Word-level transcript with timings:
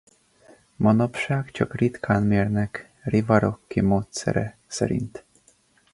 Manapság 0.75 1.51
csak 1.51 1.75
ritkán 1.75 2.23
mérnek 2.23 2.91
Riva-Rocci 3.03 3.81
módszere 3.81 4.57
szerint. 4.67 5.25